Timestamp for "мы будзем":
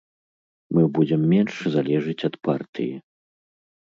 0.77-1.21